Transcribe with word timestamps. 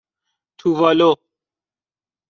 تووالو 0.59 1.11